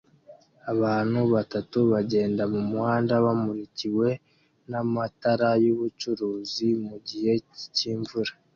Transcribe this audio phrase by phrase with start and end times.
[0.73, 4.07] Abantu batatu bagenda mumuhanda bamurikiwe
[4.71, 7.33] namatara yubucuruzi mugihe
[7.75, 8.31] cyimvura